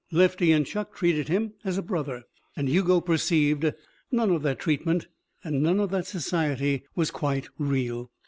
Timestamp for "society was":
6.07-7.11